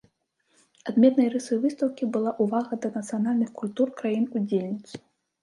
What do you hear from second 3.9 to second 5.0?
краін-удзельніц.